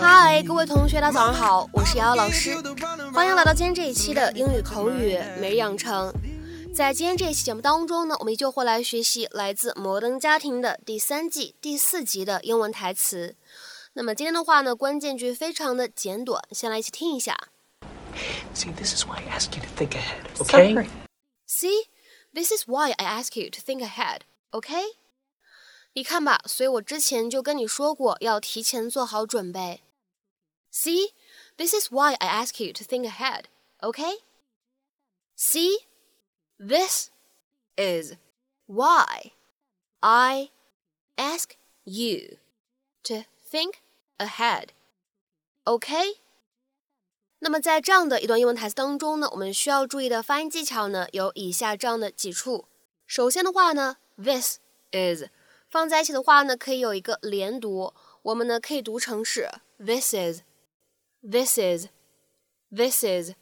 [0.00, 2.54] 嗨，各位同学，大家早上好，我是瑶瑶老师，
[3.12, 6.14] 欢迎来到今天这一期的英语口语每日养成。
[6.72, 13.34] 在今天这一期节目当中呢，我们依旧会来学习来自《摩登家庭》的第三季第四集的英文台词。
[13.94, 17.36] 那么今天的话呢，关键句非常的简短，先来一起听一下。
[18.54, 20.86] See, this is why I ask you to think ahead, okay?
[21.48, 21.88] See,
[22.32, 24.20] this is why I ask you to think ahead,
[24.52, 24.84] okay?
[25.93, 29.81] 你看吧，所以我之前就跟你说过，要提前做好准备。
[30.71, 31.13] See,
[31.57, 33.45] this is why I ask you to think ahead,
[33.81, 34.19] okay?
[35.35, 35.85] See,
[36.59, 37.09] this
[37.75, 38.13] is
[38.67, 39.31] why
[39.99, 40.51] I
[41.15, 42.37] ask you
[43.03, 43.75] to think
[44.17, 44.67] ahead,
[45.65, 46.17] okay?
[47.39, 52.65] 那么在这样的一段英文台词当中呢，我们需要注意的发音技巧呢，有以下这样的几处。
[53.07, 54.59] 首先的话呢，this
[54.91, 55.23] is
[55.74, 63.32] 放在一起的话呢，可以有一个连读，我们呢可以读成是 this is，this is，this is，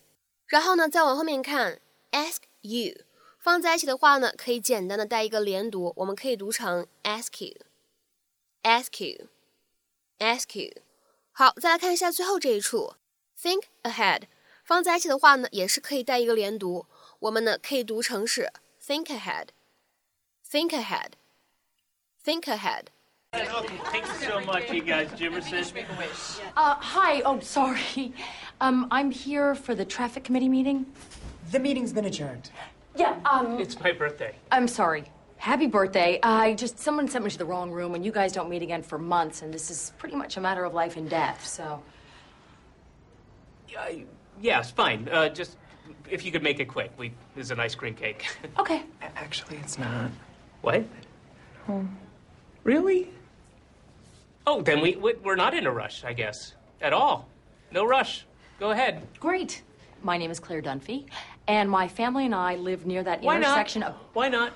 [0.47, 1.79] 然后呢再往后面看
[2.13, 3.03] ，ask you，
[3.39, 10.81] 放在一起的话呢，可以简单的带一个连读，我们可以读成 ask you，ask you，ask you。
[11.33, 12.95] 好，再来看一下最后这一处
[13.39, 14.23] ，think ahead，
[14.65, 16.87] 放在一起的话呢，也是可以带一个连读，
[17.19, 18.51] 我们呢可以读成是
[18.83, 21.11] think ahead，think ahead。
[22.25, 22.91] Think ahead.
[23.35, 25.09] Okay, thank you so much, you guys.
[25.09, 25.75] Jimerson.
[26.57, 27.23] Uh, hi.
[27.23, 28.13] Oh, sorry.
[28.61, 30.87] Um, I'm here for the traffic committee meeting.
[31.51, 32.49] The meeting's been adjourned.
[32.95, 33.19] Yeah.
[33.25, 34.37] Um, It's my birthday.
[34.53, 35.03] I'm sorry.
[35.39, 36.21] Happy birthday.
[36.23, 38.85] I just someone sent me to the wrong room, and you guys don't meet again
[38.85, 41.45] for months, and this is pretty much a matter of life and death.
[41.45, 41.83] So.
[43.77, 43.87] Uh,
[44.41, 45.09] yeah, it's fine.
[45.11, 45.57] Uh, just
[46.09, 46.93] if you could make it quick.
[46.97, 48.27] We this is an ice cream cake.
[48.61, 48.85] Okay.
[49.17, 50.13] Actually, it's not.
[50.61, 50.85] what?
[52.65, 53.11] Really?
[54.47, 57.29] Oh, then we we- we're not in a rush, I guess, at all.
[57.71, 58.25] No rush.
[58.59, 59.07] Go ahead.
[59.19, 59.63] Great.
[60.03, 61.07] My name is Claire Dunphy,
[61.47, 63.49] and my family and I live near that Why not?
[63.51, 63.95] intersection of.
[64.15, 64.53] Why not?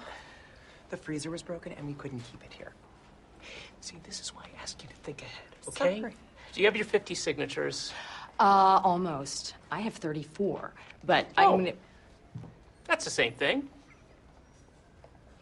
[0.90, 2.72] The freezer was broken and we couldn't keep it here.
[3.80, 5.44] See, this is why I ask you to think ahead.
[5.68, 6.00] Okay.
[6.00, 6.14] Sorry.
[6.52, 7.92] Do you have your 50 signatures?
[8.40, 9.54] Uh, almost.
[9.70, 10.72] I have 34,
[11.04, 11.54] but Oh.
[11.54, 11.76] I'm gonna.
[12.84, 13.68] That's the same thing.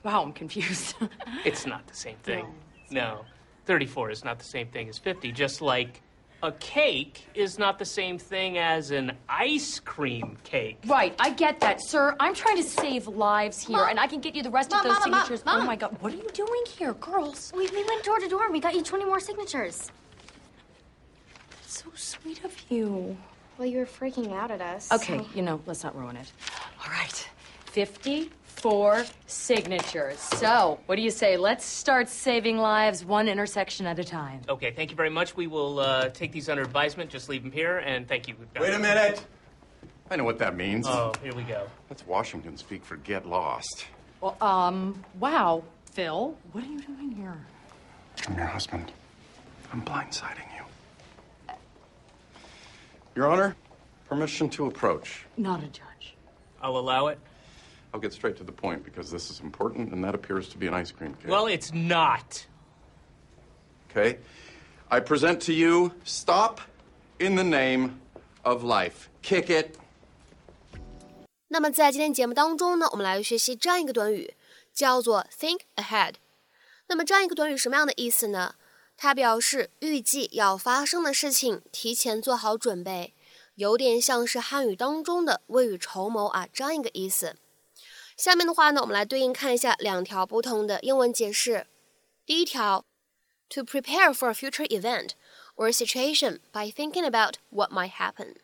[0.04, 0.94] Wow, I'm confused.
[1.44, 2.46] It's not the same thing.
[2.90, 3.24] No.
[3.66, 6.00] 34 is not the same thing as 50, just like
[6.42, 10.78] a cake is not the same thing as an ice cream cake.
[10.86, 12.14] Right, I get that, sir.
[12.20, 13.88] I'm trying to save lives here, Mom.
[13.90, 15.44] and I can get you the rest Mom, of those Mom, signatures.
[15.46, 15.62] Mom.
[15.62, 17.50] Oh my God, what are you doing here, girls?
[17.56, 19.90] We, we went door to door and we got you 20 more signatures.
[21.66, 23.16] So sweet of you.
[23.56, 24.92] Well, you were freaking out at us.
[24.92, 26.30] Okay, so- you know, let's not ruin it.
[26.84, 27.28] All right,
[28.64, 30.18] 54 signatures.
[30.18, 31.36] So, what do you say?
[31.36, 34.40] Let's start saving lives one intersection at a time.
[34.48, 35.36] Okay, thank you very much.
[35.36, 37.10] We will uh, take these under advisement.
[37.10, 38.36] Just leave them here, and thank you.
[38.38, 39.22] We've Wait a minute.
[40.10, 40.86] I know what that means.
[40.88, 41.66] Oh, here we go.
[41.90, 43.84] That's Washington speak for get lost.
[44.22, 47.36] Well, um, wow, Phil, what are you doing here?
[48.26, 48.92] I'm your husband.
[49.74, 51.54] I'm blindsiding you.
[53.14, 53.56] Your Honor,
[54.08, 55.26] permission to approach.
[55.36, 56.14] Not a judge.
[56.62, 57.18] I'll allow it.
[57.93, 60.67] I'll get straight to the point because this is important and that appears to be
[60.67, 61.29] an ice cream cake.
[61.29, 62.45] Well, it's not.
[63.89, 64.19] okay.
[64.89, 66.61] I present to you stop
[67.19, 67.99] in the name
[68.43, 69.09] of life.
[69.21, 69.77] Kick it.
[71.49, 74.35] 那么在今天节目当中呢，我们来学习这样一个短语，
[74.73, 76.15] 叫做 think ahead。
[76.87, 78.55] 那么这样一个短语什么样的意思呢？
[78.97, 83.13] 它表示预计要发生的事情，提前做好准备，
[83.55, 87.35] 有点像是汉语当中的未雨绸缪啊这样一个意思。
[88.17, 91.67] 下面的话呢，我们来对应看一下两条不同的英文解释。
[92.25, 92.85] 第一条，
[93.49, 95.11] to prepare for a future event
[95.55, 98.35] or situation by thinking about what might happen，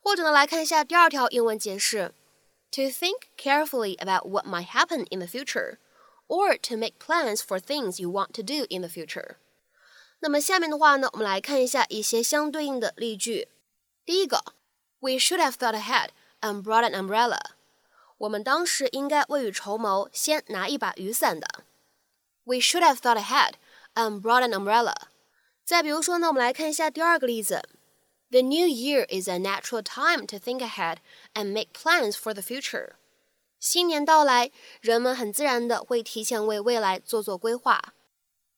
[0.00, 2.12] 或者呢来看一下第二条英文解释。
[2.70, 5.78] to think carefully about what might happen in the future,
[6.28, 9.36] or to make plans for things you want to do in the future.
[10.20, 13.48] 那么下面的话呢，我们来看一下一些相对应的例句。
[14.04, 14.42] 第一个，
[15.00, 16.08] We should have thought ahead
[16.40, 17.38] and brought an umbrella.
[18.22, 21.64] 我们当时应该未雨绸缪，先拿一把雨伞的。
[22.44, 23.54] We should have thought ahead
[23.94, 24.94] and brought an umbrella.
[25.64, 27.62] 再比如说呢，我们来看一下第二个例子。
[28.30, 30.98] The new year is a natural time to think ahead
[31.34, 32.92] and make plans for the future.
[33.60, 37.94] 新年到来，人们很自然的会提前为未来做做规划。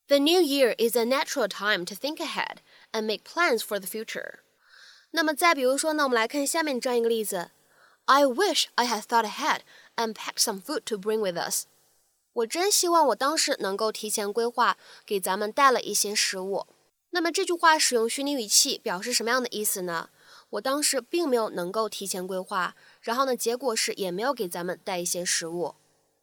[0.09, 2.59] The new year is a natural time to think ahead
[2.93, 4.41] and make plans for the future.
[5.13, 7.51] 那么再比如说呢，我们来看下面这样一个例子
[8.07, 9.61] ：I wish I had thought ahead
[9.97, 11.65] and packed some food to bring with us.
[12.33, 16.67] 我真希望我当时能够提前规划，给咱们带了一些食物。
[17.11, 20.11] 那么这句话使用虚拟语气表示什么样的意思呢？
[20.51, 25.75] 我当时并没有能够提前规划，然后呢，结果是也没有给咱们带一些食物。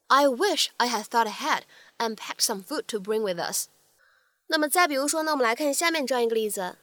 [0.07, 1.63] I wish I had thought ahead
[1.97, 3.67] and packed some food to bring with us。
[4.47, 6.77] 那么再比如说呢，我们来看下面这样一个例子：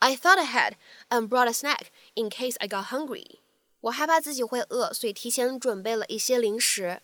[0.00, 0.74] I thought ahead
[1.08, 3.38] and brought a snack in case I got hungry。
[3.83, 7.01] 我害怕自己会饿，所以提前准备了一些零食。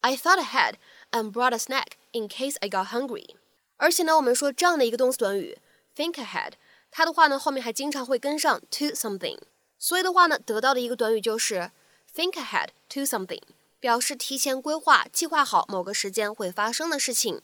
[0.00, 0.74] I thought ahead
[1.12, 3.36] and brought a snack in case I got hungry。
[3.76, 5.58] 而且呢，我们说这样的一个动词短语
[5.94, 6.52] think ahead，
[6.90, 9.38] 它的话呢后面还经常会跟上 to something，
[9.78, 11.70] 所以的话呢得到的一个短语就是
[12.12, 13.42] think ahead to something，
[13.78, 17.40] 表示提前规划、计划好某个时间会发生的事情。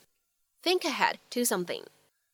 [0.62, 1.84] think ahead to something。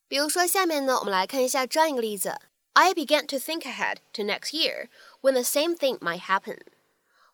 [0.08, 2.40] 比如说下面呢，我们来看一下这样一个例子
[2.75, 4.87] ：I began to think ahead to next year
[5.21, 6.59] when the same thing might happen。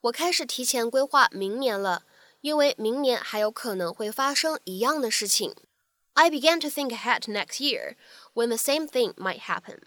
[0.01, 2.03] 我开始提前规划明年了，
[2.41, 5.55] 因为明年还有可能会发生一样的事情。
[6.13, 7.95] I began to think ahead to next year
[8.33, 9.81] when the same thing might happen。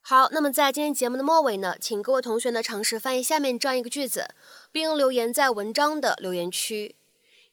[0.00, 4.34] 好，那么在今天节目的末尾呢，请各位同学呢尝试翻译下面这样一个句子，
[4.70, 6.96] 并留言在文章的留言区。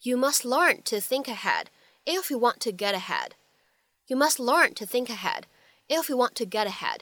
[0.02, 1.66] You must learn to think ahead
[2.06, 3.32] if you want to get ahead.
[4.06, 5.44] You must learn to think ahead
[5.88, 7.00] if you want to get ahead.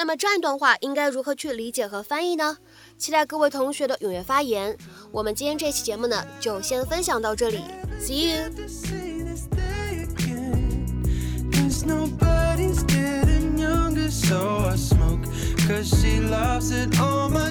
[0.00, 2.56] 那么这段话应该如何去理解和翻译呢？
[2.96, 4.74] 期待各位同学的踊跃发言。
[5.12, 7.60] 我们今天这期节目呢，就先分享到这里
[8.00, 8.50] ，See you。
[11.86, 15.20] Nobody's getting younger, so I smoke.
[15.68, 17.50] Cause she loves it all my